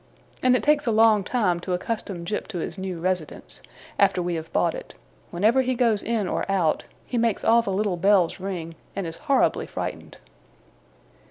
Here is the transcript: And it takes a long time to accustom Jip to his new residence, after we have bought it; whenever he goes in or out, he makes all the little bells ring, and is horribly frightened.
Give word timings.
And 0.41 0.55
it 0.55 0.63
takes 0.63 0.87
a 0.87 0.91
long 0.91 1.23
time 1.23 1.59
to 1.59 1.73
accustom 1.73 2.25
Jip 2.25 2.47
to 2.47 2.57
his 2.57 2.75
new 2.75 2.99
residence, 2.99 3.61
after 3.99 4.19
we 4.19 4.33
have 4.33 4.51
bought 4.51 4.73
it; 4.73 4.95
whenever 5.29 5.61
he 5.61 5.75
goes 5.75 6.01
in 6.01 6.27
or 6.27 6.43
out, 6.51 6.85
he 7.05 7.19
makes 7.19 7.43
all 7.43 7.61
the 7.61 7.69
little 7.71 7.97
bells 7.97 8.39
ring, 8.39 8.73
and 8.95 9.05
is 9.05 9.17
horribly 9.17 9.67
frightened. 9.67 10.17